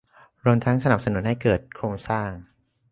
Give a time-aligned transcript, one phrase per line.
[0.43, 2.29] รวมทั้งสนับสนุนให้เกิดโครงสร้าง